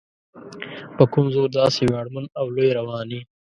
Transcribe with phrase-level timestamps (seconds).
[0.95, 3.21] په کوم زور داسې ویاړمن او لوی روان یې؟